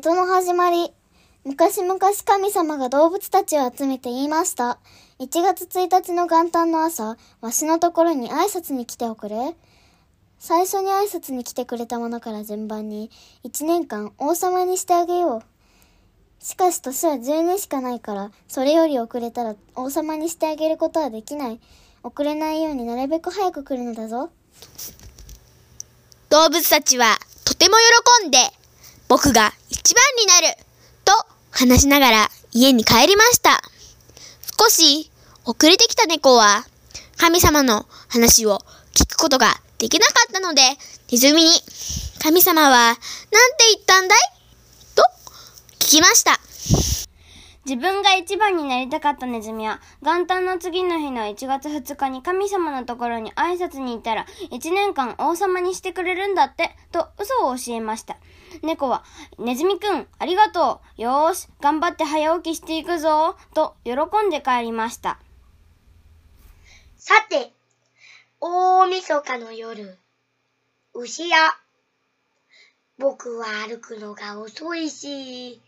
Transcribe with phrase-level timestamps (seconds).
[0.00, 0.92] 始まり。
[1.44, 4.78] 昔々神様が動物たちを集めて言いました。
[5.18, 9.56] 1月1日の元旦の朝、わしのところに挨拶に来ておくれ。
[10.38, 13.10] 最初に挨拶に来てくれた者から順番に、
[13.42, 16.44] 1年間王様にしてあげよう。
[16.44, 21.60] しかし年は10年しかないから、それより遅れたら王様にしてあげることはできない。
[22.04, 24.30] 遅れないようになるべく早く来るのだぞ。
[26.30, 27.74] 動物たちはとても
[28.22, 28.38] 喜んで、
[29.08, 30.56] 僕が一番になる
[31.04, 31.12] と
[31.50, 33.62] 話しながら家に帰りました。
[34.60, 35.10] 少し
[35.44, 36.66] 遅れてきた猫は
[37.16, 38.60] 神様の話を
[38.94, 40.62] 聞くことができなかったので、
[41.10, 41.50] ネズミに
[42.22, 42.98] 神様は何て
[43.74, 44.18] 言ったんだい？
[44.94, 45.02] と
[45.78, 46.38] 聞きました。
[47.68, 58.16] 自分が一番になりたかったネズミは、元旦の次の日の1月2日に神様のところに挨拶に行ったら、1年間王様にしてくれるんだって、と嘘を教えました。
[58.62, 59.04] 猫は、
[59.38, 61.02] ネズミくん、ありがとう。
[61.02, 63.36] よーし、頑張って早起きしていくぞ。
[63.52, 63.92] と、喜
[64.26, 65.18] んで帰りました。
[66.96, 67.52] さて、
[68.40, 69.98] 大晦日の夜、
[70.94, 71.36] 牛や、
[72.96, 75.60] 僕は歩くのが遅いし、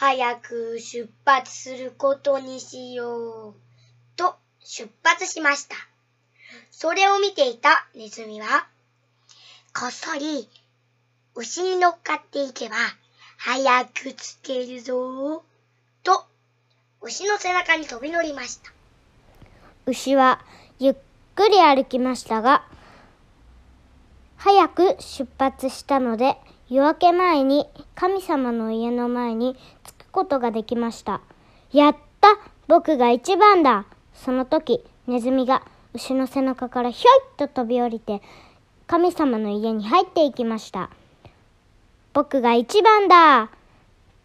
[0.00, 3.54] 早く出発することにしよう。
[4.14, 5.74] と出発しました。
[6.70, 8.68] それを見ていたネズミは、
[9.74, 10.48] こっそり
[11.34, 12.76] 牛に乗っかっていけば
[13.38, 15.42] 早くつけるぞ。
[16.04, 16.24] と
[17.00, 18.72] 牛の背中に飛び乗りました。
[19.86, 20.38] 牛は
[20.78, 20.96] ゆっ
[21.34, 22.64] くり歩きましたが、
[24.36, 26.36] 早く出発したので、
[26.70, 31.22] 夜明け前に神様の家の前に着くことができました。
[31.72, 32.28] やった
[32.66, 35.62] 僕が一番だその時、ネズミが
[35.94, 38.20] 牛の背中からひょいっと飛び降りて、
[38.86, 40.90] 神様の家に入っていきました。
[42.12, 43.50] 僕が一番だ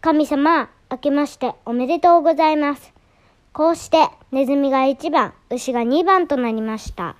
[0.00, 2.92] 神様、明けましておめでとうございます。
[3.52, 7.14] こうしてネズミが1番、牛が2番となりました。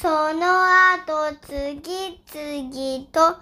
[0.00, 0.44] その
[0.92, 3.38] 後、次々と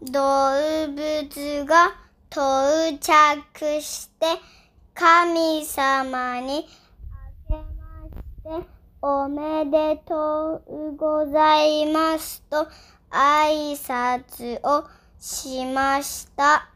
[0.00, 1.94] 動物が
[2.30, 4.26] 到着して、
[4.94, 6.66] 神様に
[7.12, 7.54] あけ
[8.48, 8.66] まして
[9.02, 12.66] おめでとうございますと
[13.10, 14.88] 挨拶を
[15.20, 16.70] しました。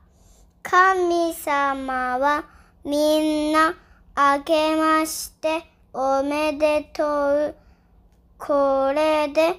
[0.63, 2.45] 神様は
[2.85, 3.75] みんな
[4.15, 5.63] あけまして
[5.95, 7.70] おめでとう。
[8.43, 9.55] これで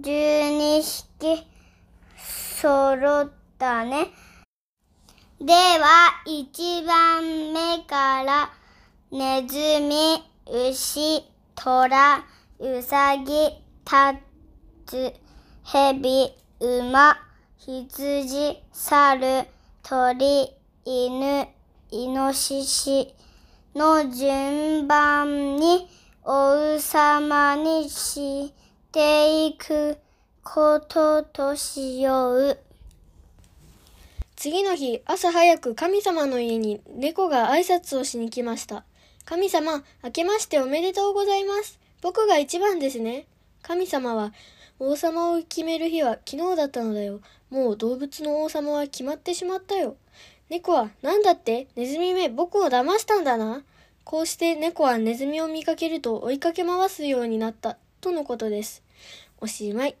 [0.00, 1.46] 12匹
[2.16, 4.08] 揃ったね。
[5.40, 8.50] では、1番目から、
[9.12, 11.22] ネズミ、牛、
[11.54, 12.24] トラ、
[12.58, 13.32] ウサギ、
[13.84, 14.16] タ
[14.84, 15.14] ツ、
[15.62, 17.16] ヘビ、馬、
[17.58, 19.46] 羊、猿、
[19.84, 20.50] 鳥、
[20.84, 21.46] 犬、
[21.92, 23.14] イノシシ
[23.76, 25.88] の順番に、
[26.26, 28.50] おうさまにし
[28.90, 29.98] ていく
[30.42, 32.58] こととしよう。
[34.34, 38.84] 次の日、朝早く神様の家に猫が挨拶をしに来ました。
[39.26, 41.78] 神様、明けましておめでとうございます。
[42.00, 43.26] 僕が一番ですね。
[43.60, 44.32] 神様は、
[44.78, 47.20] 王様を決める日は昨日だったのだよ。
[47.50, 49.96] もう動物の王様は決まってしまったよ。
[50.48, 51.66] 猫は、なんだって？
[51.76, 53.62] ネズミめ、僕を騙したんだな。
[54.04, 58.82] こうして猫はネズミを見かけると追いかけ回すようになった、とのことです。
[59.40, 59.96] おしまい。